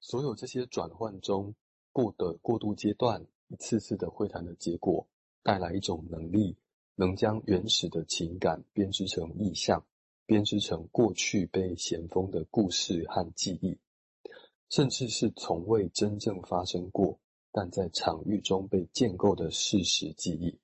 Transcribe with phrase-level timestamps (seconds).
[0.00, 1.54] 所有这些转换中
[1.92, 5.06] 过的过渡阶段，一次次的会谈的结果，
[5.42, 6.56] 带来一种能力，
[6.94, 9.84] 能将原始的情感编织成意象，
[10.26, 13.78] 编织成过去被咸丰的故事和记忆，
[14.68, 17.18] 甚至是从未真正发生过，
[17.50, 20.58] 但在场域中被建构的事实记忆，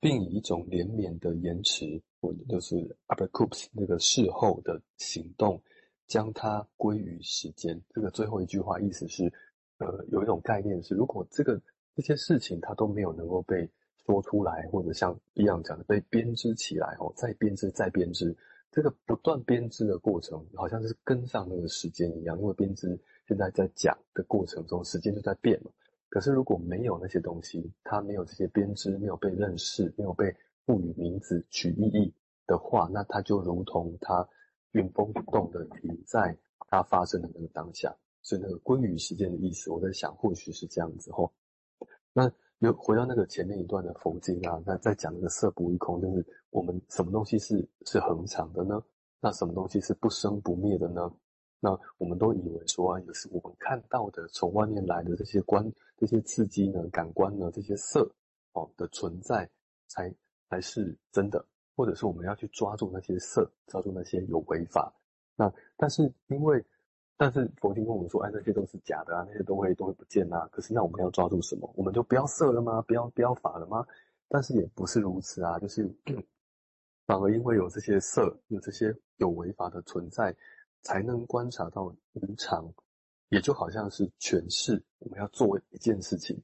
[0.00, 5.60] 并以一种连绵的延迟，或者就是 après-coup 那个事后的行动。
[6.06, 7.80] 将它归于时间。
[7.90, 9.32] 这个最后一句话意思是，
[9.78, 11.60] 呃，有一种概念是，如果这个
[11.94, 13.68] 这些事情它都没有能够被
[14.04, 18.36] 说出来，或者像一样讲的被编织起来哦，再编织再编织，
[18.70, 22.38] 这个不断编织的过程，好像是跟上那个时间一样。
[22.38, 25.70] 因为编织现在在讲的过程中，时间就在变嘛。
[26.08, 32.14] 可是如果没有那些东西，它没有这些编织，没有被认识，没有被赋予名字、取意义
[32.46, 34.26] 的话，那它就如同它。
[34.76, 36.36] 原封不动的停在
[36.68, 41.32] 它发生的那个当下，所以那个归于时间的意思，我在想或许是这样子吼。
[42.12, 48.82] 那又回到那个前面一段的佛经啊，那在讲那个色不异空，就是我们什么东西是是恒常的呢？
[49.18, 51.10] 那什么东西是不生不灭的呢？
[51.58, 58.10] 那我们都以为说啊，也是我们看到的从外面来的这些观、这些刺激呢、感官呢、这些色
[58.52, 59.48] 哦的存在
[59.86, 60.14] 才
[60.50, 61.42] 才是真的。
[61.76, 64.92] 或者是我们要去抓住那些色，抓住那些有违法。
[65.36, 66.64] 那但是因为，
[67.16, 70.48] 但是佛经跟我们说，哎，那些都是假的啊，那些都会都会不见啊。
[70.50, 71.70] 可是那我们要抓住什么？
[71.76, 72.82] 我们就不要色了吗？
[72.82, 73.86] 不要不要法了吗？
[74.28, 75.88] 但是也不是如此啊，就是
[77.06, 80.34] 反而因为有这些色，有这些有违法的存在，
[80.82, 82.66] 才能观察到无常。
[83.28, 86.40] 也就好像是诠释我们要做一件事情，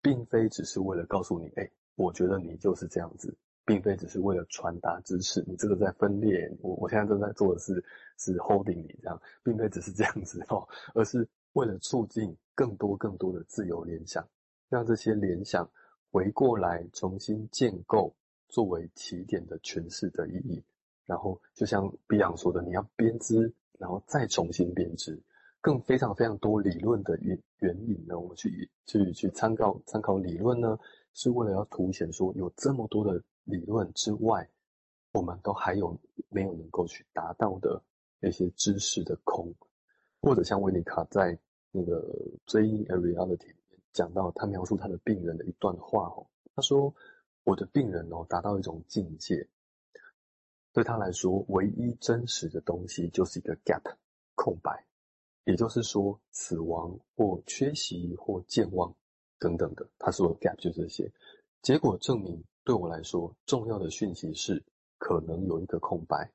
[0.00, 3.36] 并非只是为了告诉你，哎，我觉得你就是这样子。
[3.64, 6.50] 并非只是为了传达知识，你这个在分裂。
[6.60, 7.74] 我我现在正在做的是
[8.18, 14.26] 是 holding 你这样，并非只是这样子哦，而是为了促进更多更多的自由联想，
[14.68, 15.70] 让这些联想
[16.10, 18.14] 回过来重新建构
[18.48, 20.64] 作为起点的诠释的意义。
[21.06, 25.20] 然后就像比昂说的，你要编织，然后再重新编织，
[25.60, 28.18] 更非常非常多理论的原原因呢。
[28.18, 30.78] 我们去去去参考参考理论呢，
[31.12, 33.22] 是为了要凸显说有这么多的。
[33.44, 34.48] 理论之外，
[35.12, 35.98] 我们都还有
[36.28, 37.82] 没有能够去达到的
[38.20, 39.52] 那些知识的空，
[40.20, 41.38] 或者像维尼卡在
[41.70, 42.02] 那个
[42.50, 46.94] 《Playing a Reality》里面讲到，他描述他的病人的一段话哦，他说
[47.44, 49.48] ：“我的病人哦，达到一种境界，
[50.72, 53.82] 对他来说，唯一真实的东西就是一个 gap
[54.34, 54.86] 空白，
[55.44, 58.94] 也就是说，死亡或缺席或健忘
[59.38, 61.12] 等等的，他说的 gap 就是这些。
[61.62, 64.62] 结果证明。”对我来说，重要的讯息是
[64.96, 66.30] 可能有一个空白，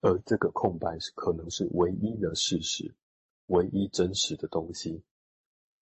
[0.00, 2.94] 而这个空白是可能是唯一的事实，
[3.46, 5.02] 唯一真实的东西。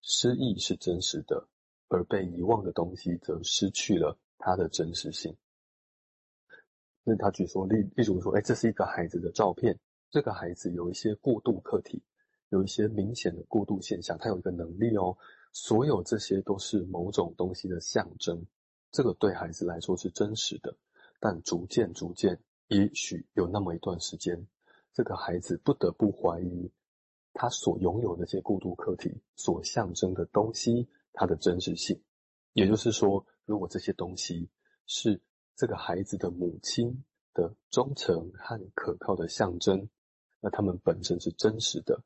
[0.02, 1.50] 失忆是真实的，
[1.90, 5.36] 而被遗忘的东西则失去了它的真实性。
[7.04, 9.78] 那他举说例，例如说，哎，这是一个孩子的照片，
[10.10, 12.02] 这个孩子有一些过度客体，
[12.52, 15.18] 有一些明显的过度现象，他有一个能力哦，
[15.52, 18.42] 所有这些都是某种东西的象征。
[18.92, 20.76] 这个对孩子来说是真实的，
[21.20, 24.48] 但逐渐逐渐，也许有那么一段时间，
[24.94, 26.72] 这个孩子不得不怀疑
[27.34, 32.02] 他所拥有的这些过渡客体所象征的东西它的真实性。
[32.54, 34.50] 也就是说，如果这些东西
[34.88, 35.22] 是
[35.56, 39.88] 这个孩子的母亲的忠诚和可靠的象征，
[40.42, 42.02] 那他们本身是真实的，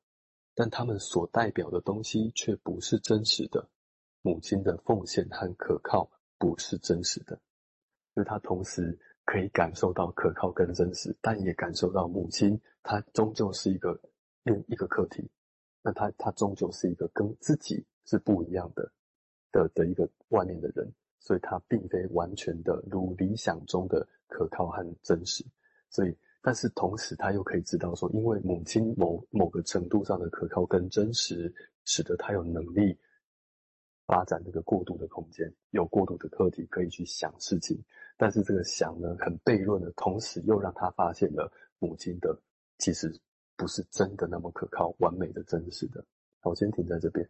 [0.53, 3.69] 但他们所代表的东西却不是真实的。
[4.21, 6.09] 母亲的奉献和可靠。
[6.43, 7.39] 不是真实的，
[8.13, 13.97] 就是他同时可以感受到可靠跟真实，但也感受到母亲，她终究是一个
[14.43, 15.31] 另一个课题。
[15.81, 18.91] 那他他终究是一个跟自己是不一样的
[19.53, 25.45] 的的一个外面的人，所以他并非完全的如理想中的可靠和真实。
[25.89, 31.53] 所以，但是同时他又可以知道说，因为母亲某某个程度上的可靠跟真实，
[31.85, 32.99] 使得他有能力。
[34.13, 37.83] 发展这个过度的空间，有过度的课题可以去想事情，
[38.15, 42.39] 但是这个想呢，很悖论的同时，又让他发现了母亲的
[42.77, 43.11] 其实
[43.55, 46.05] 不是真的那么可靠、完美的、真实的。
[46.43, 47.27] 我先停在这边。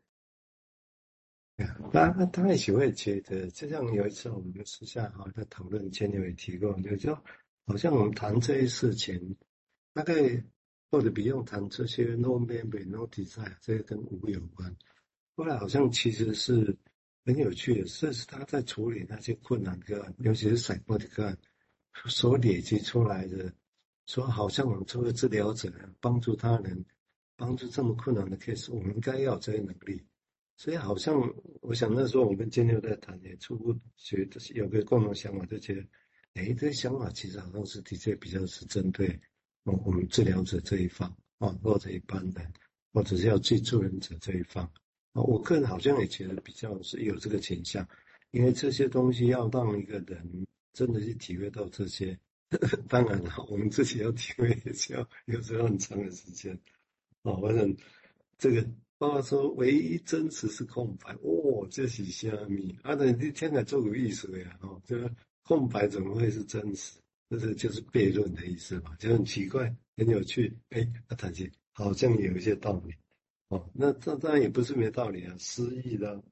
[1.93, 7.17] 那那他也许会觉得，就像有一次我们私下哈在讨论，前面也提过，就说
[7.65, 9.37] 好像我们谈这些事情，
[9.93, 10.13] 大概
[10.91, 14.75] 或者不用谈这些 no memory no desire，这些跟无有关。
[15.35, 16.77] 后来好像其实是
[17.25, 21.37] 很有趣的，这是他在处理那些困难个案，尤其是赛博的个案
[22.07, 23.53] 所累积出来的，
[24.05, 26.85] 说好像我们作为治疗者帮助他人
[27.35, 30.05] 帮助这么困难的 case，我们应该要有这些能力。
[30.55, 31.19] 所以好像
[31.61, 35.81] 我想那时候我们跟金六在谈，也初步觉得有个共同想法，就觉得，
[36.35, 39.19] 哎，这些想法其实好像是的确比较是针对
[39.63, 41.09] 我我们治疗者这一方
[41.39, 42.53] 啊，或者一般人，
[42.93, 44.71] 或者是要去助人者这一方
[45.13, 45.21] 啊。
[45.23, 47.87] 我个人好像也觉得比较是有这个倾向，
[48.31, 52.19] 因为这些东西要让一个人真的去体会到这些，
[52.89, 56.53] 当然了，我们自己要体会也是要有时候很长的时间
[57.23, 57.33] 啊。
[57.41, 57.75] 反正
[58.37, 58.67] 这个。
[58.99, 62.73] 爸爸说：“唯一真实是空白。”哦，这是虾米？
[62.83, 64.57] 啊，那你听起来做有意思的呀？
[64.61, 66.93] 哦，这个空白怎么会是真实？
[67.29, 68.95] 这是就是悖论的意思嘛？
[68.97, 70.57] 就很奇怪，很有趣。
[70.69, 72.93] 哎，阿谈起好像有一些道理。
[73.53, 75.35] 哦，那这当然也不是没道理啊。
[75.37, 76.23] 失忆了，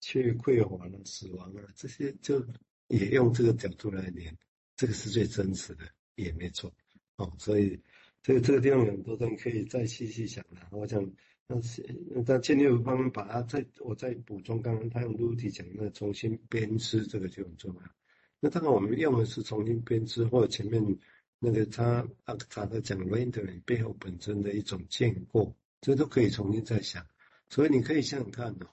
[0.00, 2.44] 去匮乏了，死亡了，这些就
[2.88, 4.36] 也用这个角度来连，
[4.76, 5.84] 这个是最真实的，
[6.16, 6.72] 也没错。
[7.16, 7.80] 哦，所以
[8.22, 10.60] 这个这个地方有很多东西可以再细细想的。
[10.70, 11.10] 我想。
[11.48, 11.80] 但是，
[12.26, 17.82] 在建立方面，把它再我再补充，刚刚他用 Rudy 讲的重新编织，这个就很重要。
[18.40, 20.98] 那当然，我们用的是重新编织，或者前面
[21.38, 25.54] 那个他阿克塔的讲 rendering 背后本身的一种建构，
[25.86, 27.06] 这都可以重新再想。
[27.48, 28.66] 所以你可以想想看哦，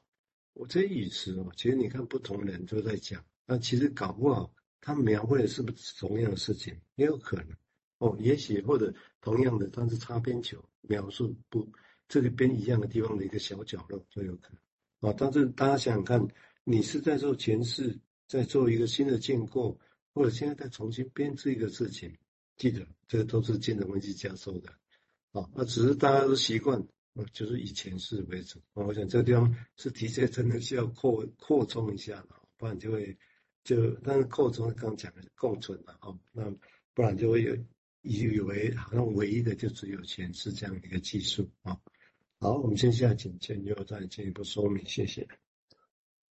[0.53, 4.51] 我这意思哦，其实你看不同人都在讲，那其实搞不好
[4.81, 7.55] 他描绘的是不是同样的事情，也有可能
[7.99, 11.71] 哦，也许或者同样的，但是擦边球描述不。
[12.09, 16.27] 这个边一样的地方的一个小角落都有可能啊，但是大家想想看，
[16.63, 19.79] 你是在做前世，在做一个新的建构，
[20.13, 22.15] 或者现在在重新编织一个事情，
[22.57, 24.69] 记得这个都是精神分析家说的
[25.31, 28.59] 啊，那只是大家都习惯啊，就是以前世为主。
[28.73, 33.17] 我想这个地方是的确真的需要扩扩充一下了，不然就会
[33.63, 36.43] 就但是扩充刚讲的共存了啊，那
[36.93, 37.55] 不然就会有
[38.01, 41.79] 以为好像唯一的就只有前世这样的一个技术啊。
[42.39, 45.27] 好，我们接下来请建佑再进一步说明，谢谢。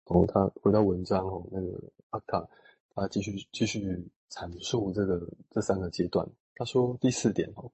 [0.05, 2.49] 哦，他回到文章哦，那个阿卡
[2.95, 3.85] 他继续继续
[4.31, 6.27] 阐述这个这三个阶段。
[6.55, 7.71] 他说第四点哦，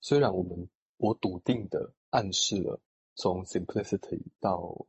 [0.00, 0.68] 虽然我们
[0.98, 2.80] 我笃定的暗示了
[3.14, 4.86] 从 simplicity 到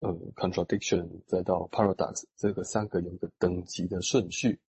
[0.00, 4.60] 呃 contradiction 再到 paradox 这个三个有个等级的顺序，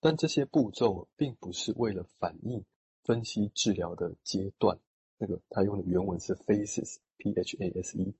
[0.00, 2.64] 但这些步骤并不是为了反映
[3.02, 4.78] 分析治疗的阶段。
[5.16, 8.14] 那个他用的原文是 phases，p h a s e。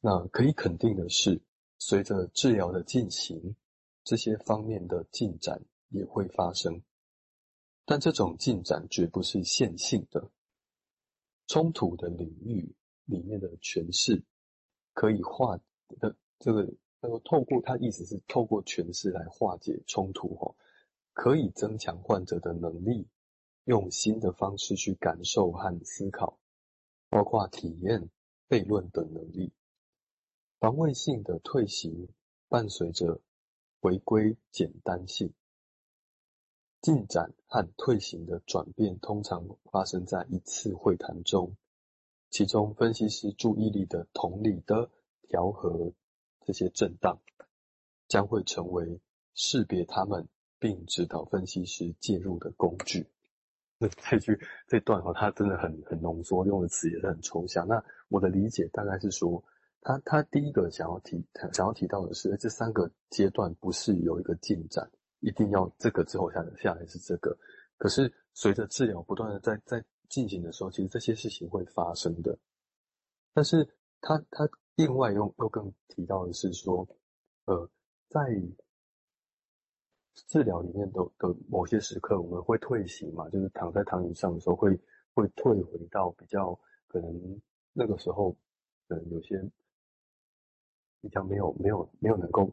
[0.00, 1.40] 那可以肯定的是，
[1.78, 3.56] 随着治疗的进行，
[4.04, 6.80] 这些方面的进展也会发生。
[7.84, 10.30] 但这种进展绝不是线性的。
[11.46, 14.22] 冲突的领域里面的诠释，
[14.92, 15.58] 可以化
[16.00, 20.56] 的这个，他说透过他意思是透过诠释来化解冲突，哦，
[21.12, 23.06] 可以增强患者的能力。
[23.64, 26.38] 用新的方式去感受和思考，
[27.10, 28.08] 包括体验、
[28.48, 29.52] 悖论等能力。
[30.60, 32.08] 防卫性的退行
[32.48, 33.20] 伴随着
[33.80, 35.32] 回归简单性。
[36.86, 41.56] 进展和退行的转变通常发生在一次会谈中，
[42.30, 44.88] 其中分析师注意力的同理的
[45.26, 45.92] 调和
[46.44, 47.18] 这些震荡，
[48.06, 49.00] 将会成为
[49.34, 50.28] 识别他们
[50.60, 53.04] 并指导分析师介入的工具。
[53.78, 54.38] 那这句
[54.68, 57.66] 这段哈，它真的很很浓缩，用的词也是很抽象。
[57.66, 59.42] 那我的理解大概是说，
[59.80, 61.20] 他他第一个想要提
[61.52, 64.88] 想要提到的是，这三个阶段不是有一个进展，
[65.20, 67.36] 一定要这个之后下来下来是这个。
[67.76, 72.38] 可是随着治疗不断的在在进行的时候，其实这些事情会发生的。
[73.32, 73.68] 但是
[74.00, 76.86] 他他另外又又更提到的是说，
[77.44, 77.70] 呃，
[78.08, 78.20] 在。
[80.28, 84.70] 治疗里面的的某些时刻，我们会退行嘛，就是躺在躺椅上的时候会，
[85.12, 87.40] 会退回到比较可能
[87.74, 88.34] 那个时候，
[88.88, 89.38] 呃，有些
[91.02, 92.50] 比较没有没有没有能够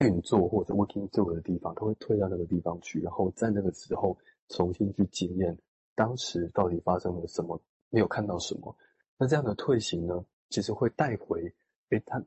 [0.00, 4.16] 运作或者 working 做的地方，他会退到那个地方去，然后在那个时候
[4.48, 5.56] 重新去检验
[5.94, 7.60] 当时到底发生了什么，
[7.90, 8.76] 没有看到什么。
[9.18, 11.40] 那这样的退行呢，其实会带回，
[11.90, 12.22] 诶，他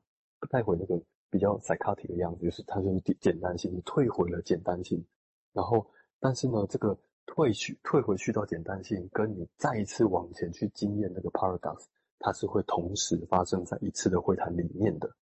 [0.49, 1.01] 带回那个。
[1.29, 5.05] 比较 psychotic 的样子，就是它就是简单性，你退回了简单性，
[5.51, 5.85] 然后
[6.21, 11.83] 但是呢，这个退去退回去到简单性，跟你再一次往前去经验那个 paradox，
[12.17, 15.13] 它是会同时发生在一次的会谈里面的。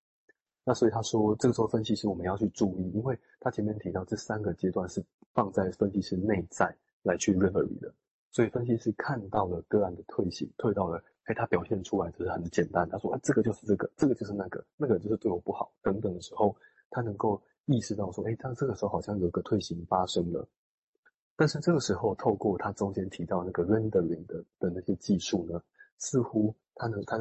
[0.65, 5.01] 那所以他说，这个时候分析师我们要去注意，因为他前面提到这三个阶段是
[5.33, 7.93] 放在分析师内在来去 reverie 的，
[8.31, 11.01] 所以分析师看到了个案的退行，退到了。
[11.25, 12.87] 哎，他表现出来就是很简单。
[12.87, 16.55] 他说：“啊，这个就是这个，这个就是那个，那个就是对我不好，等等的时候，
[16.91, 20.47] 他能够意识到说，哎，他这个时候好像有个退行发生了。
[21.35, 25.61] 但是这个时候，透过他中间提到那个 rendering 的的那些技术呢，
[25.97, 27.13] 似乎他能，他